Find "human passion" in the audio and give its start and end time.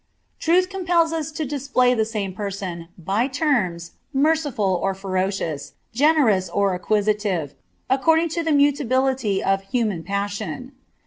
9.65-10.71